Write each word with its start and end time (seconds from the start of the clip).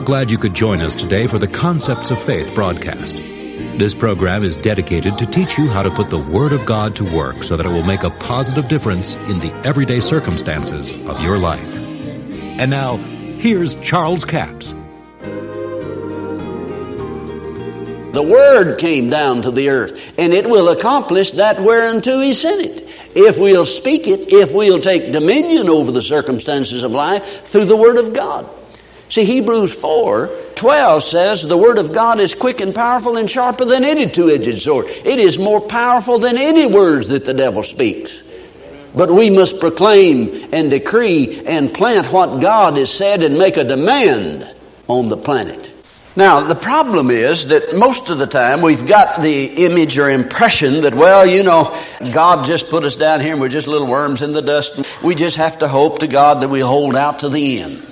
We're 0.00 0.06
glad 0.06 0.30
you 0.30 0.38
could 0.38 0.54
join 0.54 0.80
us 0.80 0.96
today 0.96 1.26
for 1.26 1.38
the 1.38 1.46
Concepts 1.46 2.10
of 2.10 2.18
Faith 2.18 2.54
broadcast. 2.54 3.16
This 3.16 3.94
program 3.94 4.42
is 4.42 4.56
dedicated 4.56 5.18
to 5.18 5.26
teach 5.26 5.58
you 5.58 5.68
how 5.68 5.82
to 5.82 5.90
put 5.90 6.08
the 6.08 6.16
Word 6.16 6.54
of 6.54 6.64
God 6.64 6.96
to 6.96 7.04
work 7.04 7.44
so 7.44 7.54
that 7.54 7.66
it 7.66 7.68
will 7.68 7.82
make 7.82 8.02
a 8.02 8.08
positive 8.08 8.66
difference 8.66 9.14
in 9.28 9.40
the 9.40 9.52
everyday 9.62 10.00
circumstances 10.00 10.90
of 10.90 11.20
your 11.20 11.36
life. 11.36 11.60
And 11.60 12.70
now, 12.70 12.96
here's 12.96 13.76
Charles 13.76 14.24
Capps. 14.24 14.72
The 18.14 18.26
Word 18.26 18.78
came 18.78 19.10
down 19.10 19.42
to 19.42 19.50
the 19.50 19.68
earth, 19.68 20.00
and 20.16 20.32
it 20.32 20.48
will 20.48 20.70
accomplish 20.70 21.32
that 21.32 21.60
whereunto 21.60 22.22
He 22.22 22.32
sent 22.32 22.62
it. 22.62 22.88
If 23.14 23.36
we'll 23.36 23.66
speak 23.66 24.06
it, 24.06 24.32
if 24.32 24.50
we'll 24.52 24.80
take 24.80 25.12
dominion 25.12 25.68
over 25.68 25.92
the 25.92 26.00
circumstances 26.00 26.84
of 26.84 26.92
life 26.92 27.44
through 27.48 27.66
the 27.66 27.76
Word 27.76 27.98
of 27.98 28.14
God. 28.14 28.50
See, 29.10 29.24
Hebrews 29.24 29.74
4 29.74 30.30
12 30.54 31.02
says, 31.02 31.42
The 31.42 31.56
Word 31.56 31.78
of 31.78 31.92
God 31.92 32.20
is 32.20 32.34
quick 32.34 32.60
and 32.60 32.74
powerful 32.74 33.16
and 33.16 33.28
sharper 33.30 33.64
than 33.64 33.82
any 33.82 34.08
two 34.08 34.30
edged 34.30 34.62
sword. 34.62 34.86
It 34.88 35.18
is 35.18 35.38
more 35.38 35.60
powerful 35.60 36.18
than 36.18 36.38
any 36.38 36.66
words 36.66 37.08
that 37.08 37.24
the 37.24 37.34
devil 37.34 37.62
speaks. 37.62 38.22
But 38.94 39.10
we 39.10 39.30
must 39.30 39.58
proclaim 39.58 40.50
and 40.52 40.70
decree 40.70 41.44
and 41.46 41.72
plant 41.72 42.12
what 42.12 42.40
God 42.40 42.76
has 42.76 42.92
said 42.92 43.22
and 43.22 43.38
make 43.38 43.56
a 43.56 43.64
demand 43.64 44.48
on 44.88 45.08
the 45.08 45.16
planet. 45.16 45.70
Now, 46.14 46.40
the 46.40 46.56
problem 46.56 47.10
is 47.10 47.48
that 47.48 47.74
most 47.74 48.10
of 48.10 48.18
the 48.18 48.26
time 48.26 48.62
we've 48.62 48.86
got 48.86 49.22
the 49.22 49.64
image 49.64 49.96
or 49.96 50.10
impression 50.10 50.82
that, 50.82 50.94
well, 50.94 51.24
you 51.24 51.42
know, 51.44 51.76
God 52.12 52.46
just 52.46 52.68
put 52.68 52.84
us 52.84 52.96
down 52.96 53.20
here 53.20 53.32
and 53.32 53.40
we're 53.40 53.48
just 53.48 53.68
little 53.68 53.86
worms 53.86 54.22
in 54.22 54.32
the 54.32 54.42
dust. 54.42 54.84
We 55.02 55.14
just 55.14 55.36
have 55.36 55.60
to 55.60 55.68
hope 55.68 56.00
to 56.00 56.08
God 56.08 56.42
that 56.42 56.48
we 56.48 56.60
hold 56.60 56.96
out 56.96 57.20
to 57.20 57.28
the 57.28 57.60
end. 57.60 57.86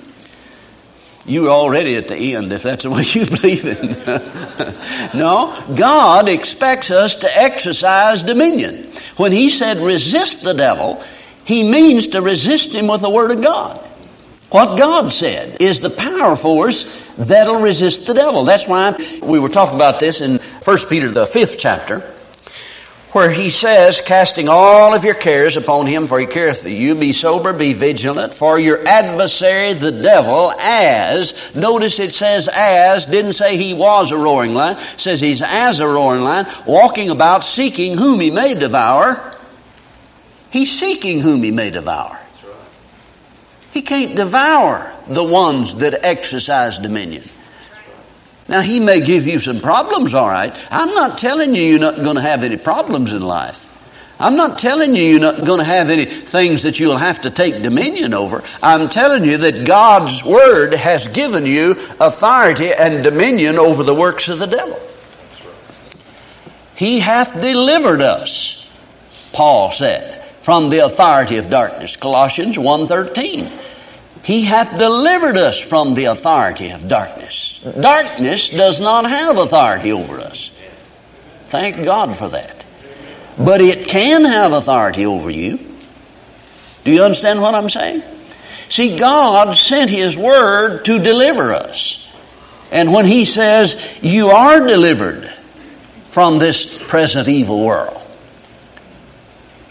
You're 1.29 1.51
already 1.51 1.97
at 1.97 2.09
the 2.09 2.35
end 2.35 2.53
if 2.53 2.63
that's 2.63 2.85
the 2.85 2.91
way 2.91 3.03
you 3.03 3.27
believe 3.27 3.65
it. 3.67 5.15
no, 5.15 5.63
God 5.77 6.29
expects 6.29 6.91
us 6.91 7.17
to 7.17 7.39
exercise 7.39 8.23
dominion. 8.23 8.91
When 9.17 9.33
He 9.33 9.51
said 9.51 9.79
resist 9.79 10.43
the 10.43 10.55
devil, 10.55 11.05
He 11.45 11.71
means 11.71 12.09
to 12.09 12.23
resist 12.23 12.73
him 12.73 12.87
with 12.87 13.03
the 13.03 13.11
Word 13.11 13.31
of 13.31 13.43
God. 13.43 13.85
What 14.51 14.79
God 14.79 15.13
said 15.13 15.61
is 15.61 15.81
the 15.81 15.91
power 15.91 16.35
force 16.35 16.87
that'll 17.19 17.61
resist 17.61 18.07
the 18.07 18.15
devil. 18.15 18.45
That's 18.45 18.67
why 18.67 18.93
we 19.23 19.39
were 19.39 19.51
talking 19.51 19.75
about 19.75 20.01
this 20.01 20.23
in 20.23 20.39
1 20.65 20.79
Peter, 20.89 21.11
the 21.11 21.27
fifth 21.27 21.59
chapter 21.59 22.15
where 23.13 23.31
he 23.31 23.49
says, 23.49 24.03
casting 24.03 24.49
all 24.49 24.95
of 24.95 25.05
your 25.05 25.15
cares 25.15 25.57
upon 25.57 25.87
him, 25.87 26.07
for 26.07 26.21
he 26.21 26.27
careth 26.27 26.63
for 26.63 26.69
you, 26.69 26.95
be 26.95 27.13
sober, 27.13 27.53
be 27.53 27.73
vigilant, 27.73 28.35
for 28.35 28.59
your 28.59 28.87
adversary, 28.87 29.73
the 29.73 29.93
devil, 29.93 30.53
as, 30.59 31.35
notice 31.55 31.99
it 31.99 32.13
says 32.13 32.49
as, 32.53 33.07
didn't 33.07 33.33
say 33.33 33.57
he 33.57 33.73
was 33.73 34.11
a 34.11 34.17
roaring 34.17 34.53
lion, 34.53 34.79
says 34.99 35.21
he's 35.21 35.43
as 35.43 35.81
a 35.81 35.87
roaring 35.87 36.23
lion, 36.23 36.47
walking 36.67 37.09
about 37.09 37.45
seeking 37.45 37.97
whom 37.97 38.21
he 38.21 38.31
may 38.31 38.55
devour. 38.55 39.37
He's 40.51 40.79
seeking 40.79 41.21
whom 41.21 41.43
he 41.43 41.51
may 41.51 41.71
devour. 41.71 42.19
He 43.73 43.83
can't 43.83 44.17
devour 44.17 44.93
the 45.07 45.25
ones 45.25 45.77
that 45.77 46.05
exercise 46.05 46.79
dominion. 46.79 47.25
Now, 48.49 48.63
he 48.63 48.81
may 48.81 49.01
give 49.01 49.27
you 49.27 49.41
some 49.41 49.61
problems, 49.61 50.15
all 50.15 50.29
right. 50.29 50.55
I'm 50.71 50.95
not 50.95 51.19
telling 51.19 51.55
you 51.55 51.63
you're 51.63 51.79
not 51.79 51.97
going 51.97 52.17
to 52.17 52.23
have 52.23 52.43
any 52.43 52.57
problems 52.57 53.13
in 53.13 53.21
life. 53.21 53.67
I'm 54.21 54.37
not 54.37 54.59
telling 54.59 54.97
you 54.97 55.03
you're 55.03 55.21
not 55.21 55.45
going 55.45 55.59
to 55.59 55.65
have 55.65 55.91
any 55.91 56.07
things 56.07 56.63
that 56.63 56.81
you'll 56.81 56.97
have 56.97 57.21
to 57.21 57.31
take 57.31 57.63
dominion 57.63 58.15
over. 58.15 58.43
I'm 58.63 58.89
telling 58.89 59.25
you 59.25 59.37
that 59.37 59.65
God's 59.65 60.25
Word 60.25 60.75
has 60.75 61.07
given 61.09 61.47
you 61.47 61.73
authority 62.01 62.73
and 62.73 63.05
dominion 63.05 63.59
over 63.59 63.85
the 63.85 63.95
works 63.95 64.29
of 64.29 64.39
the 64.39 64.47
devil. 64.47 64.81
He 66.75 67.01
hath 67.01 67.41
delivered 67.41 68.01
us, 68.01 68.67
Paul 69.33 69.73
said, 69.73 70.25
from 70.43 70.71
the 70.71 70.85
authority 70.87 71.37
of 71.37 71.51
darkness. 71.51 71.97
Colossians 71.97 72.57
1.13. 72.57 73.53
He 74.23 74.43
hath 74.43 74.79
delivered 74.79 75.37
us 75.37 75.59
from 75.59 75.95
the 75.95 76.07
authority 76.07 76.71
of 76.71 76.89
darkness. 76.89 77.61
Darkness 77.81 78.51
does 78.51 78.81
not 78.81 79.09
have 79.09 79.37
authority 79.39 79.93
over 79.93 80.21
us. 80.21 80.51
Thank 81.49 81.85
God 81.85 82.17
for 82.19 82.29
that. 82.29 82.65
But 83.39 83.61
it 83.61 83.89
can 83.89 84.25
have 84.25 84.53
authority 84.53 85.07
over 85.07 85.31
you. 85.31 85.59
Do 86.85 86.91
you 86.91 87.03
understand 87.03 87.41
what 87.41 87.55
I'm 87.55 87.71
saying? 87.71 88.03
See, 88.69 88.99
God 88.99 89.57
sent 89.57 89.91
His 89.91 90.17
Word 90.17 90.85
to 90.85 90.99
deliver 90.99 91.55
us. 91.55 92.07
And 92.71 92.93
when 92.93 93.07
He 93.07 93.25
says, 93.25 93.77
You 94.03 94.31
are 94.31 94.67
delivered 94.67 95.33
from 96.11 96.39
this 96.39 96.77
present 96.85 97.29
evil 97.29 97.65
world, 97.65 97.98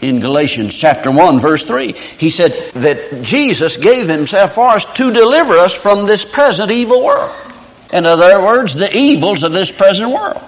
in 0.00 0.20
Galatians 0.20 0.74
chapter 0.74 1.10
1 1.10 1.40
verse 1.40 1.64
3. 1.64 1.92
He 1.92 2.30
said 2.30 2.72
that 2.74 3.22
Jesus 3.22 3.76
gave 3.76 4.08
himself 4.08 4.54
for 4.54 4.68
us 4.68 4.84
to 4.94 5.12
deliver 5.12 5.58
us 5.58 5.74
from 5.74 6.06
this 6.06 6.24
present 6.24 6.70
evil 6.70 7.04
world. 7.04 7.34
In 7.92 8.06
other 8.06 8.42
words, 8.42 8.74
the 8.74 8.94
evils 8.96 9.42
of 9.42 9.52
this 9.52 9.70
present 9.70 10.10
world. 10.10 10.42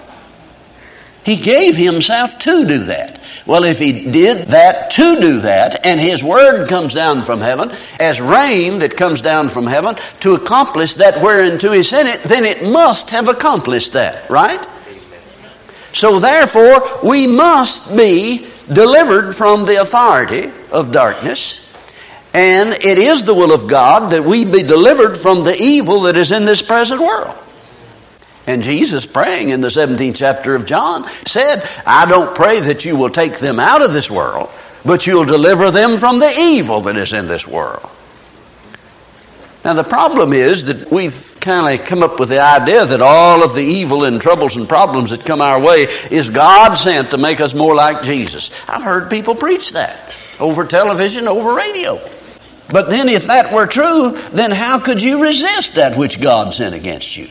He 1.23 1.35
gave 1.35 1.75
himself 1.75 2.37
to 2.39 2.65
do 2.65 2.79
that. 2.85 3.19
Well, 3.45 3.63
if 3.63 3.79
he 3.79 4.11
did 4.11 4.49
that 4.49 4.91
to 4.91 5.19
do 5.19 5.39
that, 5.41 5.85
and 5.85 5.99
his 5.99 6.23
word 6.23 6.67
comes 6.69 6.93
down 6.93 7.23
from 7.23 7.39
heaven 7.39 7.71
as 7.99 8.21
rain 8.21 8.79
that 8.79 8.97
comes 8.97 9.21
down 9.21 9.49
from 9.49 9.65
heaven 9.65 9.95
to 10.21 10.35
accomplish 10.35 10.95
that 10.95 11.21
whereunto 11.21 11.71
he 11.71 11.83
sent 11.83 12.07
it, 12.07 12.23
then 12.23 12.45
it 12.45 12.63
must 12.63 13.09
have 13.09 13.27
accomplished 13.27 13.93
that, 13.93 14.29
right? 14.29 14.65
So 15.93 16.19
therefore, 16.19 16.81
we 17.03 17.27
must 17.27 17.95
be 17.95 18.47
delivered 18.71 19.33
from 19.35 19.65
the 19.65 19.81
authority 19.81 20.51
of 20.71 20.91
darkness. 20.91 21.65
And 22.33 22.73
it 22.73 22.97
is 22.97 23.23
the 23.23 23.33
will 23.33 23.51
of 23.51 23.67
God 23.67 24.11
that 24.11 24.23
we 24.23 24.45
be 24.45 24.63
delivered 24.63 25.17
from 25.17 25.43
the 25.43 25.55
evil 25.59 26.01
that 26.01 26.15
is 26.15 26.31
in 26.31 26.45
this 26.45 26.61
present 26.61 27.01
world. 27.01 27.37
And 28.47 28.63
Jesus, 28.63 29.05
praying 29.05 29.49
in 29.49 29.61
the 29.61 29.67
17th 29.67 30.15
chapter 30.15 30.55
of 30.55 30.65
John, 30.65 31.07
said, 31.27 31.67
I 31.85 32.05
don't 32.05 32.33
pray 32.35 32.61
that 32.61 32.85
you 32.85 32.95
will 32.95 33.09
take 33.09 33.39
them 33.39 33.59
out 33.59 33.81
of 33.81 33.93
this 33.93 34.09
world, 34.09 34.49
but 34.83 35.05
you'll 35.05 35.25
deliver 35.25 35.71
them 35.71 35.97
from 35.97 36.19
the 36.19 36.33
evil 36.39 36.81
that 36.81 36.97
is 36.97 37.13
in 37.13 37.27
this 37.27 37.45
world. 37.45 37.87
Now, 39.63 39.73
the 39.73 39.83
problem 39.83 40.33
is 40.33 40.65
that 40.65 40.91
we've 40.91 41.30
kind 41.41 41.79
of 41.79 41.85
come 41.85 42.03
up 42.03 42.19
with 42.19 42.29
the 42.29 42.39
idea 42.39 42.85
that 42.85 43.01
all 43.01 43.43
of 43.43 43.55
the 43.55 43.63
evil 43.63 44.03
and 44.03 44.21
troubles 44.21 44.55
and 44.55 44.69
problems 44.69 45.09
that 45.09 45.25
come 45.25 45.41
our 45.41 45.59
way 45.59 45.87
is 46.09 46.29
God 46.29 46.75
sent 46.75 47.11
to 47.11 47.17
make 47.17 47.41
us 47.41 47.53
more 47.53 47.75
like 47.75 48.03
Jesus. 48.03 48.51
I've 48.67 48.83
heard 48.83 49.09
people 49.09 49.35
preach 49.35 49.73
that 49.73 50.13
over 50.39 50.65
television, 50.65 51.27
over 51.27 51.53
radio. 51.53 51.99
But 52.71 52.89
then, 52.89 53.09
if 53.09 53.27
that 53.27 53.51
were 53.51 53.67
true, 53.67 54.17
then 54.31 54.51
how 54.51 54.79
could 54.79 55.01
you 55.01 55.21
resist 55.21 55.75
that 55.75 55.97
which 55.97 56.21
God 56.21 56.53
sent 56.53 56.73
against 56.73 57.17
you? 57.17 57.29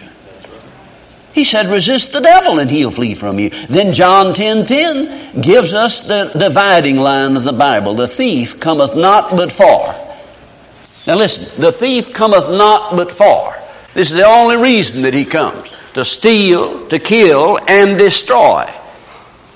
He 1.32 1.44
said, 1.44 1.70
resist 1.70 2.12
the 2.12 2.20
devil 2.20 2.58
and 2.58 2.68
he'll 2.68 2.90
flee 2.90 3.14
from 3.14 3.38
you. 3.38 3.50
Then 3.50 3.94
John 3.94 4.34
10 4.34 4.66
10 4.66 5.40
gives 5.40 5.72
us 5.72 6.00
the 6.00 6.32
dividing 6.36 6.96
line 6.96 7.36
of 7.36 7.44
the 7.44 7.52
Bible. 7.52 7.94
The 7.94 8.08
thief 8.08 8.58
cometh 8.58 8.96
not 8.96 9.30
but 9.30 9.52
for. 9.52 9.94
Now 11.06 11.16
listen, 11.16 11.60
the 11.60 11.72
thief 11.72 12.12
cometh 12.12 12.48
not 12.48 12.96
but 12.96 13.12
for. 13.12 13.56
This 13.94 14.10
is 14.10 14.16
the 14.16 14.26
only 14.26 14.56
reason 14.56 15.02
that 15.02 15.14
he 15.14 15.24
comes 15.24 15.70
to 15.94 16.04
steal, 16.04 16.86
to 16.88 16.98
kill, 16.98 17.58
and 17.66 17.98
destroy 17.98 18.72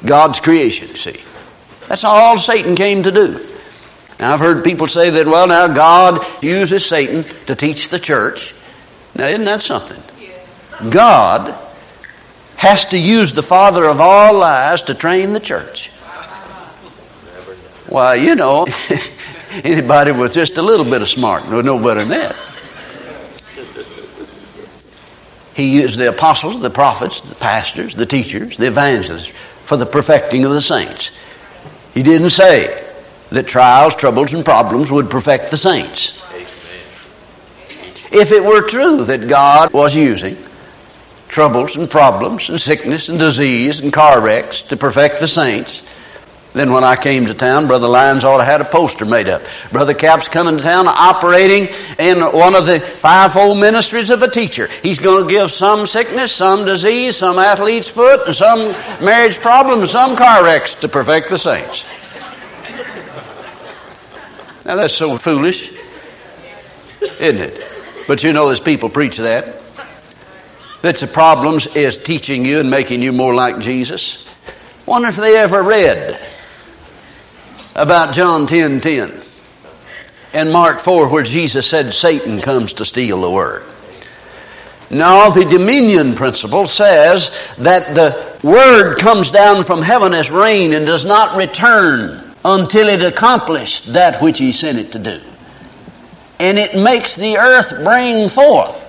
God's 0.05 0.41
creation, 0.41 0.95
see. 0.97 1.21
That's 1.89 2.05
all 2.05 2.39
Satan 2.39 2.75
came 2.75 3.05
to 3.05 3.13
do. 3.13 3.47
Now, 4.19 4.35
I've 4.35 4.41
heard 4.41 4.65
people 4.65 4.89
say 4.89 5.11
that, 5.11 5.27
well, 5.27 5.47
now 5.47 5.69
God 5.69 6.25
uses 6.43 6.85
Satan 6.87 7.25
to 7.47 7.55
teach 7.55 7.89
the 7.89 7.99
church. 7.99 8.55
Now, 9.15 9.27
isn't 9.27 9.45
that 9.45 9.63
something? 9.63 10.03
God 10.91 11.57
has 12.57 12.87
to 12.87 12.99
use 12.99 13.33
the 13.33 13.43
father 13.43 13.85
of 13.85 14.01
all 14.01 14.35
lies 14.35 14.83
to 14.83 14.95
train 14.95 15.33
the 15.33 15.41
church. 15.41 15.89
Why, 17.89 18.15
you 18.15 18.35
know, 18.35 18.67
Anybody 19.63 20.11
with 20.11 20.33
just 20.33 20.59
a 20.59 20.63
little 20.63 20.85
bit 20.85 21.01
of 21.03 21.09
smart 21.09 21.47
would 21.49 21.65
know 21.65 21.79
better 21.79 22.01
than 22.01 22.09
that. 22.09 22.37
He 25.55 25.71
used 25.71 25.99
the 25.99 26.09
apostles, 26.09 26.61
the 26.61 26.71
prophets, 26.71 27.21
the 27.21 27.35
pastors, 27.37 27.95
the 27.95 28.07
teachers, 28.07 28.57
the 28.57 28.67
evangelists 28.67 29.31
for 29.65 29.77
the 29.77 29.87
perfecting 29.87 30.45
of 30.45 30.53
the 30.53 30.61
saints. 30.61 31.13
He 31.95 32.03
didn't 32.03 32.31
say 32.31 32.85
that 33.31 33.47
trials, 33.47 33.95
troubles, 33.95 34.33
and 34.33 34.45
problems 34.45 34.91
would 34.91 35.11
perfect 35.11 35.51
the 35.51 35.57
saints. 35.57 36.21
If 38.11 38.31
it 38.31 38.45
were 38.45 38.63
true 38.63 39.05
that 39.05 39.29
God 39.29 39.73
was 39.73 39.95
using 39.95 40.37
troubles 41.29 41.77
and 41.77 41.91
problems 41.91 42.49
and 42.49 42.61
sickness 42.61 43.09
and 43.09 43.19
disease 43.19 43.81
and 43.81 43.93
car 43.93 44.21
wrecks 44.21 44.63
to 44.63 44.77
perfect 44.77 45.19
the 45.19 45.27
saints, 45.29 45.83
Then 46.55 46.73
when 46.73 46.85
I 46.85 46.95
came 46.95 47.27
to 47.27 47.35
town, 47.35 47.67
Brother 47.67 47.89
Lyons 47.89 48.23
ought 48.23 48.39
to 48.39 48.45
had 48.45 48.61
a 48.61 48.65
poster 48.65 49.05
made 49.05 49.29
up. 49.29 49.43
Brother 49.73 49.93
Cap's 49.93 50.29
coming 50.29 50.57
to 50.57 50.63
town 50.63 50.87
operating 50.87 51.75
in 51.99 52.21
one 52.21 52.55
of 52.55 52.65
the 52.65 52.79
fivefold 52.79 53.59
ministries 53.59 54.09
of 54.11 54.23
a 54.23 54.31
teacher. 54.31 54.69
He's 54.81 55.01
going 55.01 55.27
to 55.27 55.29
give 55.31 55.51
some 55.51 55.89
sickness, 55.89 56.33
some 56.33 56.65
disease, 56.65 57.17
some 57.17 57.41
athlete's 57.41 57.89
foot, 57.89 58.29
and 58.29 58.37
some 58.37 58.71
marriage 59.05 59.39
problem, 59.39 59.81
and 59.81 59.91
some 59.91 60.17
car 60.17 60.45
wrecks 60.45 60.77
to 60.77 60.89
perfect 60.89 61.29
the 61.29 61.39
saints. 61.39 61.85
Now 64.65 64.77
that's 64.77 64.95
so 64.95 65.19
foolish, 65.19 65.73
isn't 67.19 67.37
it? 67.37 67.67
But 68.07 68.23
you 68.23 68.33
know, 68.33 68.51
as 68.51 68.61
people 68.61 68.91
preach 68.91 69.17
that, 69.17 69.61
that 70.83 70.99
the 70.99 71.09
problems 71.09 71.67
is 71.67 71.97
teaching 71.97 72.45
you 72.45 72.61
and 72.61 72.71
making 72.71 73.03
you 73.03 73.11
more 73.11 73.35
like 73.35 73.59
Jesus. 73.59 74.25
Wonder 74.87 75.09
if 75.09 75.17
they 75.17 75.37
ever 75.37 75.61
read 75.61 76.21
about 77.75 78.15
John 78.15 78.47
10 78.47 78.81
10 78.81 79.21
and 80.33 80.53
Mark 80.53 80.81
4 80.81 81.09
where 81.09 81.23
Jesus 81.23 81.69
said 81.69 81.93
Satan 81.93 82.41
comes 82.41 82.75
to 82.75 82.85
steal 82.85 83.21
the 83.21 83.31
word. 83.31 83.65
Now, 84.91 85.31
the 85.31 85.45
dominion 85.45 86.15
principle 86.15 86.67
says 86.67 87.31
that 87.59 87.95
the 87.95 88.39
word 88.47 88.99
comes 88.99 89.31
down 89.31 89.65
from 89.65 89.83
heaven 89.83 90.13
as 90.13 90.31
rain 90.31 90.73
and 90.73 90.87
does 90.87 91.05
not 91.05 91.37
return 91.37 92.33
until 92.45 92.89
it 92.89 93.03
accomplished 93.03 93.93
that 93.95 94.21
which 94.21 94.39
he 94.39 94.53
sent 94.53 94.79
it 94.79 94.93
to 94.93 94.99
do. 94.99 95.21
And 96.39 96.59
it 96.59 96.77
makes 96.77 97.17
the 97.17 97.39
earth 97.39 97.83
bring 97.83 98.29
forth 98.29 98.81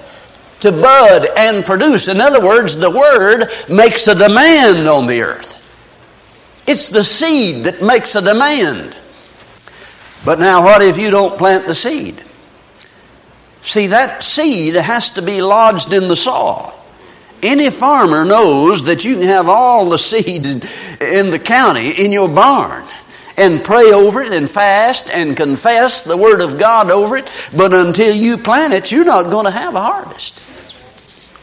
to 0.60 0.72
bud 0.72 1.28
and 1.38 1.64
produce. 1.64 2.08
In 2.08 2.20
other 2.20 2.42
words, 2.42 2.76
the 2.76 2.92
word 2.92 3.50
makes 3.70 4.08
a 4.08 4.16
demand 4.16 4.88
on 4.88 5.08
the 5.08 5.22
earth. 5.22 5.55
It's 6.68 6.90
the 6.90 7.04
seed 7.04 7.66
that 7.66 7.82
makes 7.82 8.16
a 8.16 8.22
demand. 8.22 8.96
But 10.24 10.40
now, 10.40 10.64
what 10.64 10.82
if 10.82 10.98
you 10.98 11.12
don't 11.12 11.38
plant 11.38 11.68
the 11.68 11.76
seed? 11.76 12.24
See, 13.64 13.88
that 13.88 14.24
seed 14.24 14.76
has 14.76 15.12
to 15.12 15.22
be 15.22 15.42
lodged 15.42 15.94
in 15.94 16.08
the 16.08 16.16
soil. 16.16 16.74
Any 17.44 17.70
farmer 17.70 18.26
knows 18.26 18.84
that 18.84 19.04
you 19.06 19.16
can 19.16 19.28
have 19.28 19.50
all 19.50 19.90
the 19.90 20.00
seed 20.00 20.46
in 20.46 21.30
the 21.30 21.40
county 21.40 21.92
in 21.92 22.12
your 22.12 22.30
barn 22.30 22.86
and 23.38 23.64
pray 23.64 23.92
over 23.92 24.24
it 24.24 24.34
and 24.34 24.50
fast 24.50 25.10
and 25.10 25.36
confess 25.36 26.04
the 26.04 26.18
Word 26.18 26.42
of 26.42 26.58
God 26.58 26.90
over 26.90 27.18
it, 27.18 27.28
but 27.56 27.74
until 27.74 28.16
you 28.16 28.38
plant 28.38 28.74
it, 28.74 28.92
you're 28.92 29.06
not 29.06 29.30
going 29.30 29.46
to 29.46 29.52
have 29.52 29.76
a 29.76 29.82
harvest. 29.82 30.40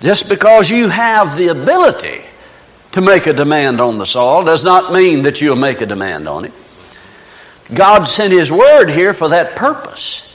Just 0.00 0.28
because 0.28 0.68
you 0.68 0.88
have 0.88 1.36
the 1.36 1.48
ability 1.48 2.24
to 2.92 3.00
make 3.00 3.26
a 3.26 3.32
demand 3.32 3.80
on 3.80 3.98
the 3.98 4.06
soil 4.06 4.44
does 4.44 4.64
not 4.64 4.92
mean 4.92 5.22
that 5.22 5.40
you'll 5.40 5.56
make 5.56 5.80
a 5.80 5.86
demand 5.86 6.28
on 6.28 6.44
it. 6.44 6.52
God 7.74 8.04
sent 8.04 8.32
His 8.32 8.50
Word 8.50 8.90
here 8.90 9.14
for 9.14 9.30
that 9.30 9.56
purpose. 9.56 10.28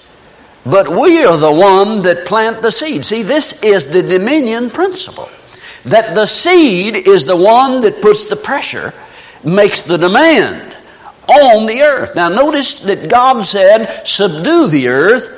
But 0.66 0.90
we 0.90 1.24
are 1.24 1.38
the 1.38 1.52
one 1.52 2.02
that 2.02 2.26
plant 2.26 2.62
the 2.62 2.72
seed. 2.72 3.06
See, 3.06 3.24
this 3.24 3.54
is 3.62 3.86
the 3.86 4.04
dominion 4.04 4.70
principle. 4.70 5.30
That 5.86 6.14
the 6.16 6.26
seed 6.26 6.96
is 7.08 7.24
the 7.24 7.38
one 7.38 7.82
that 7.82 8.02
puts 8.02 8.26
the 8.26 8.36
pressure, 8.36 8.94
makes 9.44 9.84
the 9.84 9.98
demand 9.98 10.76
on 11.30 11.68
the 11.68 11.82
earth. 11.82 12.16
Now 12.16 12.28
notice 12.28 12.82
that 12.82 13.10
God 13.10 13.44
said, 13.44 14.06
subdue 14.06 14.68
the 14.68 14.90
earth 14.90 15.34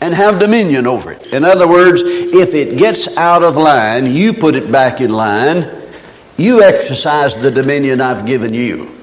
and 0.00 0.14
have 0.14 0.40
dominion 0.40 0.86
over 0.86 1.12
it. 1.12 1.26
In 1.26 1.44
other 1.44 1.68
words, 1.68 2.02
if 2.04 2.54
it 2.54 2.76
gets 2.76 3.06
out 3.16 3.44
of 3.44 3.56
line, 3.56 4.12
you 4.12 4.32
put 4.32 4.56
it 4.56 4.72
back 4.72 5.00
in 5.00 5.12
line 5.12 5.83
you 6.36 6.62
exercise 6.62 7.34
the 7.34 7.50
dominion 7.50 8.00
I've 8.00 8.26
given 8.26 8.54
you. 8.54 8.94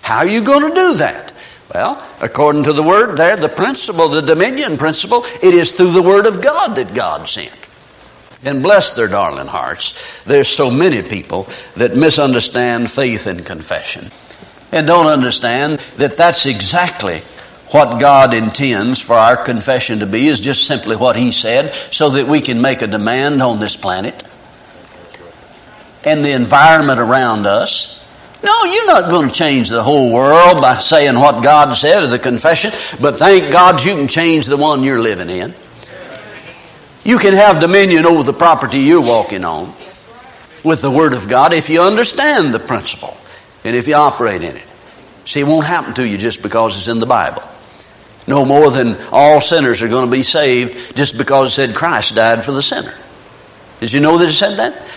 How 0.00 0.18
are 0.18 0.26
you 0.26 0.42
going 0.42 0.68
to 0.68 0.74
do 0.74 0.94
that? 0.94 1.32
Well, 1.74 2.02
according 2.20 2.64
to 2.64 2.72
the 2.72 2.82
word 2.82 3.16
there, 3.16 3.36
the 3.36 3.48
principle, 3.48 4.08
the 4.08 4.22
dominion 4.22 4.78
principle, 4.78 5.24
it 5.42 5.54
is 5.54 5.70
through 5.70 5.92
the 5.92 6.02
word 6.02 6.26
of 6.26 6.40
God 6.40 6.76
that 6.76 6.94
God 6.94 7.28
sent. 7.28 7.52
And 8.44 8.62
bless 8.62 8.92
their 8.92 9.08
darling 9.08 9.48
hearts. 9.48 9.94
There's 10.24 10.48
so 10.48 10.70
many 10.70 11.02
people 11.02 11.48
that 11.76 11.96
misunderstand 11.96 12.90
faith 12.90 13.26
and 13.26 13.44
confession 13.44 14.10
and 14.72 14.86
don't 14.86 15.06
understand 15.06 15.80
that 15.96 16.16
that's 16.16 16.46
exactly 16.46 17.22
what 17.70 18.00
God 18.00 18.32
intends 18.34 19.00
for 19.00 19.14
our 19.14 19.36
confession 19.36 20.00
to 20.00 20.06
be 20.06 20.28
is 20.28 20.40
just 20.40 20.66
simply 20.66 20.96
what 20.96 21.16
He 21.16 21.32
said 21.32 21.74
so 21.92 22.10
that 22.10 22.26
we 22.26 22.40
can 22.40 22.60
make 22.60 22.82
a 22.82 22.86
demand 22.86 23.42
on 23.42 23.60
this 23.60 23.76
planet 23.76 24.22
and 26.04 26.24
the 26.24 26.32
environment 26.32 27.00
around 27.00 27.46
us. 27.46 28.02
No, 28.42 28.64
you're 28.64 28.86
not 28.86 29.10
going 29.10 29.28
to 29.28 29.34
change 29.34 29.68
the 29.68 29.82
whole 29.82 30.12
world 30.12 30.62
by 30.62 30.78
saying 30.78 31.18
what 31.18 31.42
God 31.42 31.72
said 31.74 32.04
or 32.04 32.06
the 32.06 32.18
confession, 32.18 32.72
but 33.00 33.16
thank 33.16 33.52
God 33.52 33.84
you 33.84 33.94
can 33.94 34.06
change 34.06 34.46
the 34.46 34.56
one 34.56 34.84
you're 34.84 35.00
living 35.00 35.28
in. 35.28 35.54
You 37.04 37.18
can 37.18 37.34
have 37.34 37.60
dominion 37.60 38.06
over 38.06 38.22
the 38.22 38.32
property 38.32 38.78
you're 38.80 39.00
walking 39.00 39.44
on 39.44 39.74
with 40.62 40.82
the 40.82 40.90
Word 40.90 41.14
of 41.14 41.28
God 41.28 41.52
if 41.52 41.68
you 41.68 41.82
understand 41.82 42.52
the 42.52 42.60
principle 42.60 43.16
and 43.64 43.74
if 43.74 43.88
you 43.88 43.94
operate 43.94 44.42
in 44.42 44.56
it. 44.56 44.66
See, 45.24 45.40
it 45.40 45.46
won't 45.46 45.66
happen 45.66 45.94
to 45.94 46.06
you 46.06 46.16
just 46.16 46.42
because 46.42 46.76
it's 46.76 46.88
in 46.88 47.00
the 47.00 47.06
Bible. 47.06 47.42
No 48.26 48.44
more 48.44 48.70
than 48.70 48.96
all 49.10 49.40
sinners 49.40 49.82
are 49.82 49.88
going 49.88 50.04
to 50.04 50.10
be 50.10 50.22
saved 50.22 50.96
just 50.96 51.16
because 51.18 51.48
it 51.48 51.52
said 51.54 51.74
Christ 51.74 52.14
died 52.14 52.44
for 52.44 52.52
the 52.52 52.62
sinner. 52.62 52.94
Did 53.80 53.92
you 53.92 54.00
know 54.00 54.18
that 54.18 54.28
it 54.28 54.34
said 54.34 54.58
that? 54.58 54.87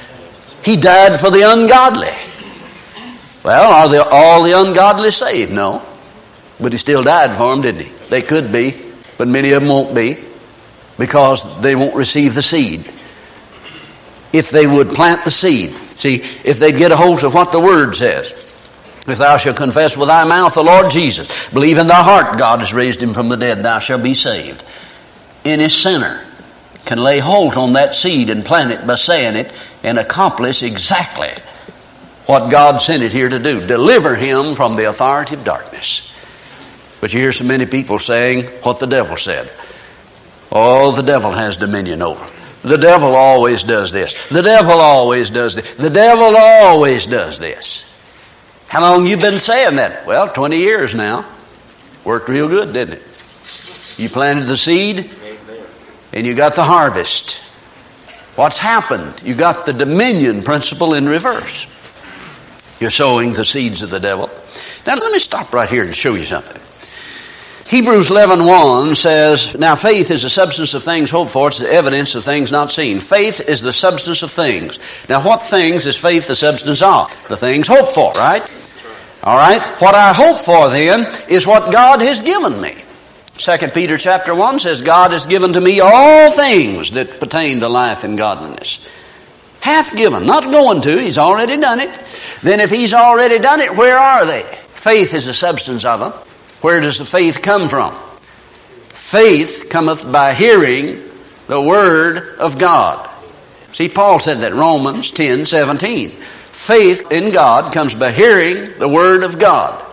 He 0.64 0.78
died 0.78 1.20
for 1.20 1.30
the 1.30 1.42
ungodly. 1.42 2.14
Well, 3.44 3.72
are 3.72 3.90
they, 3.90 3.98
all 3.98 4.44
the 4.44 4.60
ungodly 4.60 5.12
saved? 5.12 5.52
No. 5.52 5.82
But 6.60 6.72
he 6.72 6.78
still 6.78 7.04
died 7.04 7.36
for 7.36 7.50
them, 7.50 7.62
didn't 7.62 7.86
he? 7.86 7.92
They 8.10 8.22
could 8.22 8.52
be, 8.52 8.80
but 9.18 9.28
many 9.28 9.52
of 9.52 9.62
them 9.62 9.70
won't 9.70 9.96
be 9.96 10.18
because 10.98 11.62
they 11.62 11.76
won't 11.76 11.96
receive 11.96 12.36
the 12.36 12.42
seed. 12.44 12.92
If 14.32 14.52
they 14.52 14.68
would 14.68 14.90
plant 14.90 15.26
the 15.26 15.32
seed. 15.32 15.76
See, 15.96 16.24
if 16.44 16.60
they'd 16.60 16.78
get 16.78 16.92
a 16.92 16.98
hold 16.98 17.24
of 17.24 17.34
what 17.34 17.52
the 17.52 17.60
Word 17.60 17.96
says. 17.96 18.32
If 19.08 19.18
thou 19.18 19.38
shalt 19.38 19.58
confess 19.58 19.98
with 19.98 20.10
thy 20.10 20.26
mouth 20.26 20.54
the 20.54 20.64
Lord 20.64 20.92
Jesus, 20.92 21.28
believe 21.50 21.80
in 21.80 21.88
thy 21.88 22.04
heart 22.04 22.38
God 22.38 22.60
has 22.60 22.72
raised 22.72 23.02
him 23.02 23.14
from 23.14 23.30
the 23.30 23.36
dead, 23.36 23.64
thou 23.64 23.80
shalt 23.80 24.04
be 24.04 24.14
saved. 24.14 24.64
Any 25.44 25.70
sinner 25.70 26.24
can 26.86 27.00
lay 27.00 27.18
hold 27.18 27.56
on 27.56 27.74
that 27.74 27.96
seed 27.96 28.30
and 28.30 28.46
plant 28.46 28.72
it 28.72 28.86
by 28.86 28.96
saying 28.96 29.36
it 29.36 29.52
and 29.84 29.98
accomplish 29.98 30.64
exactly 30.64 31.32
what 32.26 32.50
God 32.50 32.82
sent 32.82 33.04
it 33.04 33.12
here 33.12 33.30
to 33.30 33.40
do 33.40 33.66
deliver 33.66 34.16
him 34.16 34.56
from 34.56 34.76
the 34.76 34.90
authority 34.90 35.36
of 35.36 35.44
darkness. 35.44 36.10
But 37.00 37.14
you 37.14 37.20
hear 37.20 37.34
so 37.34 37.44
many 37.44 37.66
people 37.66 37.98
saying 38.00 38.46
what 38.64 38.80
the 38.80 38.86
devil 38.86 39.18
said. 39.18 39.52
Oh, 40.52 40.92
the 40.92 41.02
devil 41.02 41.32
has 41.32 41.58
dominion 41.58 42.02
over. 42.02 42.30
The 42.64 42.78
devil 42.78 43.16
always 43.16 43.64
does 43.64 43.92
this. 43.92 44.16
The 44.30 44.44
devil 44.44 44.80
always 44.80 45.32
does 45.32 45.56
this. 45.56 45.74
The 45.76 45.90
devil 45.90 46.38
always 46.38 47.08
does 47.08 47.40
this. 47.40 47.86
How 48.68 48.82
long 48.82 49.08
you 49.08 49.18
been 49.18 49.40
saying 49.40 49.78
that? 49.78 50.06
Well, 50.06 50.32
20 50.32 50.58
years 50.58 50.94
now. 50.94 51.26
Worked 52.04 52.30
real 52.30 52.48
good, 52.48 52.72
didn't 52.74 52.96
it? 52.96 53.04
You 53.98 54.10
planted 54.10 54.46
the 54.46 54.58
seed 54.58 55.10
and 56.14 56.26
you 56.26 56.36
got 56.36 56.56
the 56.56 56.64
harvest. 56.64 57.42
What's 58.36 58.58
happened? 58.58 59.22
You 59.24 59.36
got 59.36 59.66
the 59.66 59.74
dominion 59.74 60.44
principle 60.44 60.94
in 60.94 61.08
reverse. 61.08 61.68
You're 62.80 62.90
sowing 62.90 63.34
the 63.34 63.46
seeds 63.46 63.82
of 63.82 63.90
the 63.90 64.00
devil. 64.00 64.30
Now 64.88 64.96
let 64.96 65.12
me 65.12 65.20
stop 65.20 65.54
right 65.54 65.70
here 65.70 65.84
and 65.84 65.96
show 65.96 66.16
you 66.16 66.26
something. 66.26 66.60
Hebrews 67.68 68.10
11.1 68.10 68.98
says, 68.98 69.56
Now 69.58 69.76
faith 69.76 70.12
is 70.12 70.24
the 70.24 70.30
substance 70.30 70.74
of 70.74 70.84
things 70.84 71.10
hoped 71.10 71.32
for, 71.32 71.48
it's 71.48 71.60
the 71.60 71.72
evidence 71.72 72.16
of 72.16 72.26
things 72.26 72.52
not 72.52 72.72
seen. 72.72 73.00
Faith 73.00 73.40
is 73.40 73.62
the 73.62 73.72
substance 73.72 74.24
of 74.24 74.32
things. 74.32 74.78
Now 75.08 75.24
what 75.26 75.44
things 75.44 75.88
is 75.88 75.96
faith 75.96 76.28
the 76.28 76.36
substance 76.36 76.82
of? 76.82 77.16
The 77.30 77.38
things 77.38 77.68
hoped 77.68 77.94
for, 77.94 78.12
right? 78.14 78.44
Alright? 79.24 79.62
What 79.80 79.96
I 79.96 80.12
hope 80.12 80.42
for 80.42 80.70
then 80.70 81.08
is 81.30 81.48
what 81.48 81.72
God 81.72 82.02
has 82.02 82.22
given 82.22 82.60
me. 82.60 82.84
Second 83.38 83.74
Peter 83.74 83.98
chapter 83.98 84.36
1 84.36 84.60
says, 84.60 84.82
God 84.82 85.12
has 85.12 85.26
given 85.26 85.54
to 85.54 85.62
me 85.62 85.80
all 85.80 86.32
things 86.32 86.92
that 86.92 87.20
pertain 87.20 87.60
to 87.62 87.70
life 87.70 88.04
and 88.04 88.18
godliness. 88.18 88.80
Half 89.62 89.96
given, 89.96 90.26
not 90.26 90.52
going 90.52 90.82
to, 90.82 90.98
He's 90.98 91.18
already 91.18 91.58
done 91.58 91.80
it. 91.80 92.00
Then 92.42 92.60
if 92.60 92.70
He's 92.70 92.94
already 92.94 93.40
done 93.40 93.62
it, 93.62 93.76
where 93.76 93.98
are 93.98 94.26
they? 94.26 94.44
Faith 94.76 95.14
is 95.14 95.28
the 95.28 95.34
substance 95.34 95.86
of 95.86 96.00
them. 96.00 96.12
Where 96.62 96.80
does 96.80 96.98
the 96.98 97.06
faith 97.06 97.42
come 97.42 97.70
from? 97.70 97.96
Faith 98.90 99.68
cometh 99.70 100.10
by 100.12 100.34
hearing 100.34 101.04
the 101.48 101.62
Word 101.62 102.40
of 102.40 102.58
God. 102.58 103.10
See, 103.74 103.90
Paul 103.90 104.20
said 104.20 104.40
that, 104.40 104.54
Romans 104.54 105.12
10, 105.12 105.46
17. 105.46 106.12
Faith 106.12 107.12
in 107.12 107.32
God 107.32 107.74
comes 107.74 107.96
by 107.96 108.12
hearing 108.12 108.78
the 108.80 108.88
Word 108.88 109.24
of 109.24 109.40
God. 109.40 109.86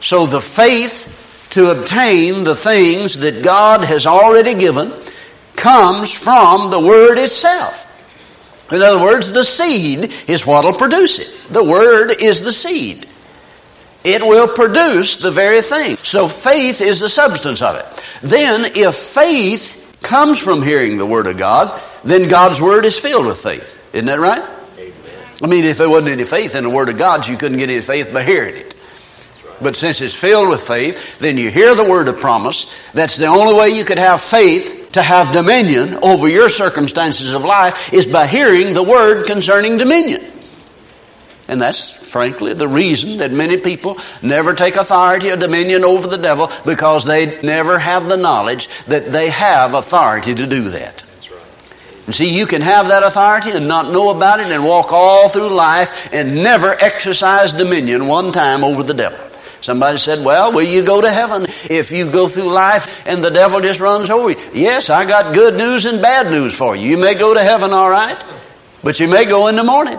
So 0.00 0.26
the 0.26 0.40
faith 0.40 1.12
to 1.56 1.70
obtain 1.70 2.44
the 2.44 2.54
things 2.54 3.20
that 3.20 3.42
God 3.42 3.82
has 3.82 4.06
already 4.06 4.52
given 4.52 4.92
comes 5.56 6.12
from 6.12 6.70
the 6.70 6.78
Word 6.78 7.16
itself. 7.16 7.86
In 8.70 8.82
other 8.82 9.02
words, 9.02 9.32
the 9.32 9.42
seed 9.42 10.12
is 10.28 10.46
what 10.46 10.66
will 10.66 10.74
produce 10.74 11.18
it. 11.18 11.32
The 11.50 11.64
Word 11.64 12.10
is 12.20 12.42
the 12.42 12.52
seed. 12.52 13.08
it 14.04 14.24
will 14.24 14.48
produce 14.48 15.16
the 15.16 15.30
very 15.30 15.62
thing. 15.62 15.96
So 16.02 16.28
faith 16.28 16.82
is 16.82 17.00
the 17.00 17.08
substance 17.08 17.62
of 17.62 17.76
it. 17.76 17.86
Then 18.22 18.72
if 18.76 18.94
faith 18.94 19.98
comes 20.02 20.38
from 20.38 20.62
hearing 20.62 20.98
the 20.98 21.06
Word 21.06 21.26
of 21.26 21.38
God, 21.38 21.80
then 22.04 22.28
God's 22.28 22.60
Word 22.60 22.84
is 22.84 22.98
filled 22.98 23.24
with 23.24 23.40
faith. 23.40 23.66
Isn't 23.94 24.06
that 24.06 24.20
right? 24.20 24.46
Amen. 24.78 24.94
I 25.42 25.46
mean, 25.46 25.64
if 25.64 25.78
there 25.78 25.88
wasn't 25.88 26.10
any 26.10 26.24
faith 26.24 26.54
in 26.54 26.64
the 26.64 26.70
Word 26.70 26.90
of 26.90 26.98
God, 26.98 27.26
you 27.26 27.38
couldn't 27.38 27.56
get 27.56 27.70
any 27.70 27.80
faith 27.80 28.12
by 28.12 28.22
hearing 28.22 28.56
it. 28.56 28.75
But 29.60 29.76
since 29.76 30.00
it's 30.00 30.14
filled 30.14 30.48
with 30.48 30.66
faith, 30.66 31.18
then 31.18 31.38
you 31.38 31.50
hear 31.50 31.74
the 31.74 31.84
word 31.84 32.08
of 32.08 32.20
promise. 32.20 32.66
That's 32.92 33.16
the 33.16 33.26
only 33.26 33.54
way 33.54 33.70
you 33.70 33.84
could 33.84 33.98
have 33.98 34.20
faith 34.20 34.90
to 34.92 35.02
have 35.02 35.32
dominion 35.32 35.98
over 36.02 36.28
your 36.28 36.48
circumstances 36.48 37.34
of 37.34 37.44
life 37.44 37.92
is 37.92 38.06
by 38.06 38.26
hearing 38.26 38.74
the 38.74 38.82
word 38.82 39.26
concerning 39.26 39.78
dominion. 39.78 40.24
And 41.48 41.60
that's 41.60 41.90
frankly 41.90 42.54
the 42.54 42.66
reason 42.66 43.18
that 43.18 43.30
many 43.30 43.56
people 43.58 43.98
never 44.20 44.54
take 44.54 44.76
authority 44.76 45.30
or 45.30 45.36
dominion 45.36 45.84
over 45.84 46.08
the 46.08 46.16
devil 46.18 46.50
because 46.64 47.04
they 47.04 47.40
never 47.42 47.78
have 47.78 48.06
the 48.06 48.16
knowledge 48.16 48.68
that 48.86 49.12
they 49.12 49.30
have 49.30 49.74
authority 49.74 50.34
to 50.34 50.46
do 50.46 50.70
that. 50.70 51.04
And 52.06 52.14
see, 52.14 52.36
you 52.36 52.46
can 52.46 52.62
have 52.62 52.88
that 52.88 53.02
authority 53.02 53.50
and 53.50 53.66
not 53.66 53.90
know 53.90 54.10
about 54.10 54.40
it 54.40 54.46
and 54.46 54.64
walk 54.64 54.92
all 54.92 55.28
through 55.28 55.48
life 55.48 56.12
and 56.12 56.36
never 56.36 56.72
exercise 56.72 57.52
dominion 57.52 58.06
one 58.06 58.32
time 58.32 58.62
over 58.62 58.82
the 58.82 58.94
devil. 58.94 59.18
Somebody 59.60 59.98
said, 59.98 60.24
Well, 60.24 60.52
will 60.52 60.66
you 60.66 60.82
go 60.82 61.00
to 61.00 61.10
heaven 61.10 61.46
if 61.70 61.90
you 61.90 62.10
go 62.10 62.28
through 62.28 62.52
life 62.52 63.06
and 63.06 63.22
the 63.22 63.30
devil 63.30 63.60
just 63.60 63.80
runs 63.80 64.10
over 64.10 64.30
you? 64.30 64.36
Yes, 64.52 64.90
I 64.90 65.04
got 65.04 65.34
good 65.34 65.54
news 65.54 65.86
and 65.86 66.00
bad 66.00 66.30
news 66.30 66.54
for 66.54 66.76
you. 66.76 66.90
You 66.90 66.98
may 66.98 67.14
go 67.14 67.34
to 67.34 67.42
heaven 67.42 67.72
all 67.72 67.90
right, 67.90 68.22
but 68.82 69.00
you 69.00 69.08
may 69.08 69.24
go 69.24 69.48
in 69.48 69.56
the 69.56 69.64
morning. 69.64 69.98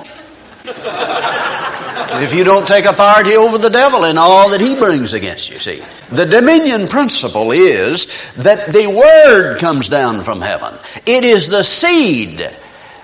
if 0.65 2.33
you 2.33 2.43
don't 2.43 2.67
take 2.67 2.85
authority 2.85 3.35
over 3.35 3.57
the 3.57 3.69
devil 3.69 4.05
and 4.05 4.19
all 4.19 4.49
that 4.49 4.61
he 4.61 4.75
brings 4.75 5.13
against 5.13 5.49
you, 5.49 5.59
see. 5.59 5.81
The 6.11 6.25
dominion 6.25 6.87
principle 6.87 7.51
is 7.51 8.07
that 8.37 8.71
the 8.71 8.87
word 8.87 9.59
comes 9.59 9.89
down 9.89 10.21
from 10.21 10.41
heaven. 10.41 10.77
It 11.05 11.23
is 11.23 11.47
the 11.47 11.63
seed 11.63 12.55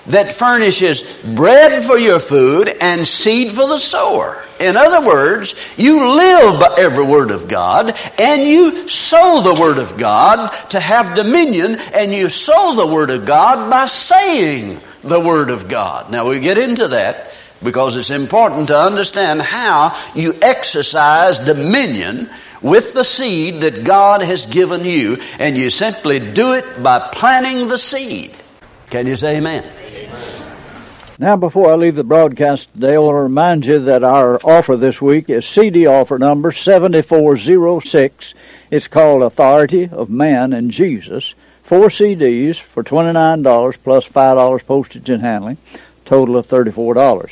that 0.07 0.33
furnishes 0.33 1.03
bread 1.23 1.83
for 1.85 1.97
your 1.97 2.19
food 2.19 2.67
and 2.67 3.07
seed 3.07 3.53
for 3.53 3.67
the 3.67 3.77
sower. 3.77 4.42
In 4.59 4.77
other 4.77 5.05
words, 5.05 5.55
you 5.77 6.15
live 6.15 6.59
by 6.59 6.75
every 6.77 7.03
word 7.03 7.31
of 7.31 7.47
God 7.47 7.97
and 8.17 8.43
you 8.43 8.87
sow 8.87 9.41
the 9.41 9.59
word 9.59 9.77
of 9.77 9.97
God 9.97 10.47
to 10.69 10.79
have 10.79 11.15
dominion 11.15 11.77
and 11.93 12.11
you 12.11 12.29
sow 12.29 12.75
the 12.75 12.87
word 12.87 13.09
of 13.09 13.25
God 13.25 13.69
by 13.69 13.87
saying 13.87 14.79
the 15.03 15.19
word 15.19 15.49
of 15.49 15.67
God. 15.67 16.11
Now 16.11 16.29
we 16.29 16.39
get 16.39 16.57
into 16.57 16.89
that 16.89 17.35
because 17.61 17.95
it's 17.95 18.09
important 18.09 18.67
to 18.67 18.77
understand 18.77 19.41
how 19.41 19.97
you 20.15 20.33
exercise 20.41 21.39
dominion 21.39 22.29
with 22.61 22.93
the 22.93 23.03
seed 23.03 23.61
that 23.61 23.83
God 23.83 24.21
has 24.21 24.45
given 24.45 24.85
you 24.85 25.17
and 25.39 25.57
you 25.57 25.69
simply 25.69 26.19
do 26.19 26.53
it 26.53 26.81
by 26.81 27.09
planting 27.11 27.67
the 27.67 27.77
seed. 27.77 28.35
Can 28.87 29.07
you 29.07 29.17
say 29.17 29.37
amen? 29.37 29.82
Now, 31.19 31.35
before 31.35 31.71
I 31.71 31.75
leave 31.75 31.93
the 31.93 32.03
broadcast 32.03 32.73
today, 32.73 32.95
I 32.95 32.97
want 32.97 33.13
to 33.13 33.19
remind 33.19 33.67
you 33.67 33.77
that 33.77 34.03
our 34.03 34.39
offer 34.43 34.75
this 34.75 34.99
week 34.99 35.29
is 35.29 35.45
CD 35.45 35.85
offer 35.85 36.17
number 36.17 36.51
7406. 36.51 38.33
It's 38.71 38.87
called 38.87 39.21
Authority 39.21 39.89
of 39.91 40.09
Man 40.09 40.53
and 40.53 40.71
Jesus. 40.71 41.35
Four 41.61 41.89
CDs 41.89 42.59
for 42.59 42.83
$29 42.83 43.77
plus 43.83 44.09
$5 44.09 44.65
postage 44.65 45.07
and 45.11 45.21
handling, 45.21 45.57
total 46.03 46.35
of 46.35 46.47
$34. 46.47 47.29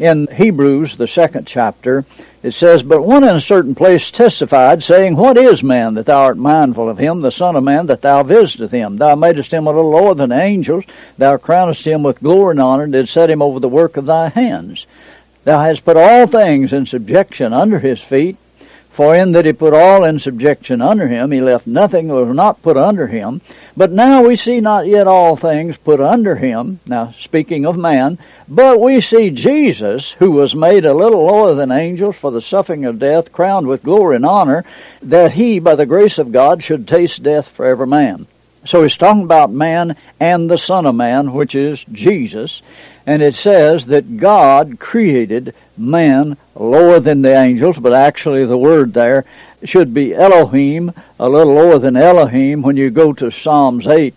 In 0.00 0.28
Hebrews, 0.28 0.96
the 0.96 1.06
second 1.06 1.46
chapter, 1.46 2.06
it 2.42 2.52
says, 2.52 2.82
But 2.82 3.04
one 3.04 3.22
in 3.22 3.36
a 3.36 3.40
certain 3.40 3.74
place 3.74 4.10
testified, 4.10 4.82
saying, 4.82 5.14
What 5.14 5.36
is 5.36 5.62
man 5.62 5.92
that 5.92 6.06
thou 6.06 6.20
art 6.22 6.38
mindful 6.38 6.88
of 6.88 6.96
him, 6.96 7.20
the 7.20 7.30
Son 7.30 7.54
of 7.54 7.64
Man 7.64 7.84
that 7.88 8.00
thou 8.00 8.22
visitest 8.22 8.72
him? 8.72 8.96
Thou 8.96 9.14
madest 9.14 9.52
him 9.52 9.66
a 9.66 9.70
little 9.70 9.90
lower 9.90 10.14
than 10.14 10.32
angels, 10.32 10.84
thou 11.18 11.36
crownest 11.36 11.86
him 11.86 12.02
with 12.02 12.22
glory 12.22 12.52
and 12.52 12.62
honor, 12.62 12.84
and 12.84 12.94
did 12.94 13.10
set 13.10 13.28
him 13.28 13.42
over 13.42 13.60
the 13.60 13.68
work 13.68 13.98
of 13.98 14.06
thy 14.06 14.30
hands. 14.30 14.86
Thou 15.44 15.62
hast 15.62 15.84
put 15.84 15.98
all 15.98 16.26
things 16.26 16.72
in 16.72 16.86
subjection 16.86 17.52
under 17.52 17.78
his 17.78 18.00
feet. 18.00 18.38
For 18.90 19.14
in 19.14 19.32
that 19.32 19.46
he 19.46 19.52
put 19.52 19.72
all 19.72 20.04
in 20.04 20.18
subjection 20.18 20.82
under 20.82 21.06
him, 21.06 21.30
he 21.30 21.40
left 21.40 21.66
nothing 21.66 22.08
that 22.08 22.14
was 22.14 22.34
not 22.34 22.60
put 22.60 22.76
under 22.76 23.06
him. 23.06 23.40
But 23.76 23.92
now 23.92 24.22
we 24.24 24.34
see 24.34 24.60
not 24.60 24.86
yet 24.86 25.06
all 25.06 25.36
things 25.36 25.76
put 25.76 26.00
under 26.00 26.36
him. 26.36 26.80
Now, 26.86 27.14
speaking 27.18 27.64
of 27.64 27.76
man, 27.76 28.18
but 28.48 28.80
we 28.80 29.00
see 29.00 29.30
Jesus, 29.30 30.12
who 30.12 30.32
was 30.32 30.54
made 30.54 30.84
a 30.84 30.92
little 30.92 31.24
lower 31.24 31.54
than 31.54 31.70
angels 31.70 32.16
for 32.16 32.32
the 32.32 32.42
suffering 32.42 32.84
of 32.84 32.98
death, 32.98 33.32
crowned 33.32 33.68
with 33.68 33.84
glory 33.84 34.16
and 34.16 34.26
honor, 34.26 34.64
that 35.00 35.32
he, 35.32 35.60
by 35.60 35.76
the 35.76 35.86
grace 35.86 36.18
of 36.18 36.32
God, 36.32 36.62
should 36.62 36.88
taste 36.88 37.22
death 37.22 37.48
for 37.48 37.64
every 37.64 37.86
man. 37.86 38.26
So 38.64 38.82
he's 38.82 38.96
talking 38.96 39.22
about 39.22 39.50
man 39.50 39.96
and 40.18 40.50
the 40.50 40.58
Son 40.58 40.86
of 40.86 40.94
Man, 40.94 41.32
which 41.32 41.54
is 41.54 41.84
Jesus. 41.92 42.62
And 43.06 43.22
it 43.22 43.34
says 43.34 43.86
that 43.86 44.18
God 44.18 44.78
created 44.78 45.54
man 45.76 46.36
lower 46.54 47.00
than 47.00 47.22
the 47.22 47.34
angels, 47.34 47.78
but 47.78 47.92
actually 47.92 48.44
the 48.44 48.58
word 48.58 48.92
there 48.92 49.24
should 49.64 49.94
be 49.94 50.14
Elohim, 50.14 50.92
a 51.18 51.28
little 51.28 51.54
lower 51.54 51.78
than 51.78 51.96
Elohim 51.96 52.62
when 52.62 52.76
you 52.76 52.90
go 52.90 53.12
to 53.14 53.30
Psalms 53.30 53.86
8 53.86 54.14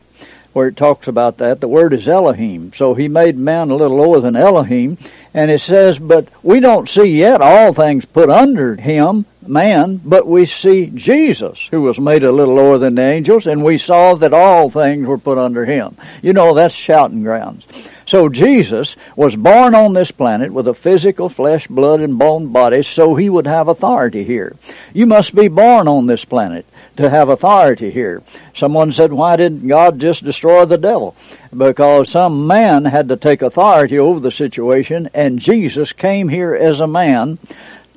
where 0.54 0.68
it 0.68 0.78
talks 0.78 1.08
about 1.08 1.40
that. 1.40 1.60
The 1.60 1.68
word 1.68 1.94
is 1.94 2.08
Elohim. 2.08 2.72
So 2.74 2.94
he 2.94 3.08
made 3.08 3.36
man 3.36 3.72
a 3.72 3.76
little 3.76 3.98
lower 3.98 4.20
than 4.20 4.36
Elohim. 4.36 4.98
And 5.34 5.50
it 5.50 5.62
says, 5.62 5.98
but 5.98 6.28
we 6.44 6.60
don't 6.60 6.88
see 6.88 7.18
yet 7.18 7.42
all 7.42 7.74
things 7.74 8.06
put 8.06 8.30
under 8.30 8.76
him, 8.76 9.26
man, 9.48 10.02
but 10.04 10.28
we 10.28 10.46
see 10.46 10.88
Jesus, 10.88 11.68
who 11.72 11.82
was 11.82 12.00
made 12.00 12.24
a 12.24 12.32
little 12.32 12.56
lower 12.56 12.78
than 12.78 12.96
the 12.96 13.02
angels, 13.02 13.48
and 13.48 13.64
we 13.64 13.78
saw 13.78 14.16
that 14.16 14.34
all 14.34 14.70
things 14.70 15.08
were 15.08 15.18
put 15.18 15.38
under 15.38 15.66
him. 15.66 15.96
You 16.22 16.34
know, 16.34 16.54
that's 16.54 16.76
shouting 16.76 17.24
grounds. 17.24 17.66
So 18.06 18.28
Jesus 18.28 18.96
was 19.16 19.36
born 19.36 19.76
on 19.76 19.94
this 19.94 20.12
planet 20.12 20.52
with 20.52 20.68
a 20.68 20.74
physical 20.74 21.30
flesh, 21.30 21.68
blood, 21.68 22.02
and 22.02 22.20
bone 22.20 22.52
body 22.52 22.84
so 22.84 23.16
he 23.16 23.30
would 23.30 23.48
have 23.48 23.68
authority 23.68 24.24
here. 24.24 24.56
You 24.94 25.06
must 25.06 25.34
be 25.34 25.48
born 25.48 25.88
on 25.88 26.08
this 26.08 26.26
planet 26.26 26.66
to 26.98 27.10
have 27.10 27.30
authority 27.30 27.92
here. 27.92 28.22
Someone 28.56 28.92
said, 28.92 29.14
why 29.14 29.36
didn't 29.36 29.68
God 29.68 30.00
just 30.00 30.24
destroy 30.24 30.66
the 30.66 30.78
devil? 30.78 31.16
Because 31.56 32.10
some 32.10 32.46
man 32.46 32.86
had 32.86 33.10
to 33.10 33.18
take 33.18 33.42
authority 33.42 33.98
over 33.98 34.20
the 34.20 34.32
situation 34.32 35.10
and 35.14 35.40
Jesus 35.40 35.94
came 35.94 36.28
here 36.30 36.54
as 36.54 36.80
a 36.82 36.88
man 36.88 37.40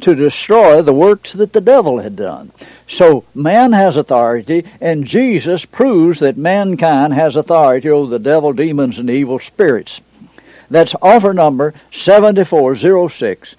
to 0.00 0.14
destroy 0.14 0.82
the 0.82 0.92
works 0.92 1.32
that 1.32 1.52
the 1.52 1.60
devil 1.60 1.98
had 1.98 2.16
done. 2.16 2.52
So 2.88 3.24
man 3.34 3.72
has 3.72 3.96
authority, 3.96 4.64
and 4.80 5.06
Jesus 5.06 5.64
proves 5.64 6.20
that 6.20 6.36
mankind 6.36 7.14
has 7.14 7.36
authority 7.36 7.88
over 7.88 8.10
the 8.10 8.18
devil, 8.18 8.52
demons, 8.52 8.98
and 8.98 9.10
evil 9.10 9.38
spirits. 9.38 10.00
That's 10.70 10.94
offer 11.00 11.32
number 11.32 11.74
7406. 11.92 13.56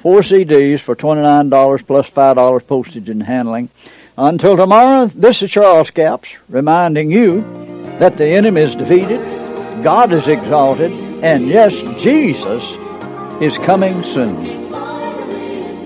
Four 0.00 0.20
CDs 0.20 0.80
for 0.80 0.94
$29 0.94 1.86
plus 1.86 2.10
$5 2.10 2.66
postage 2.66 3.08
and 3.08 3.22
handling. 3.22 3.70
Until 4.16 4.56
tomorrow, 4.56 5.06
this 5.06 5.42
is 5.42 5.50
Charles 5.50 5.90
Capps 5.90 6.36
reminding 6.48 7.10
you 7.10 7.40
that 7.98 8.16
the 8.16 8.26
enemy 8.26 8.60
is 8.60 8.74
defeated, 8.74 9.20
God 9.82 10.12
is 10.12 10.28
exalted, 10.28 10.92
and 11.24 11.48
yes, 11.48 11.80
Jesus 12.00 12.62
is 13.40 13.58
coming 13.58 14.02
soon. 14.02 14.63